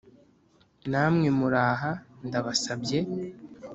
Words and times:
namwe 0.91 1.27
muri 1.39 1.57
aha 1.69 1.91
ndabasabye 2.27 2.99